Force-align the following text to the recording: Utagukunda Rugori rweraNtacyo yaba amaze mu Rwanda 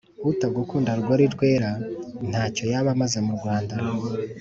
Utagukunda 0.31 0.95
Rugori 0.97 1.25
rweraNtacyo 1.35 2.63
yaba 2.71 2.89
amaze 2.95 3.17
mu 3.25 3.31
Rwanda 3.37 3.75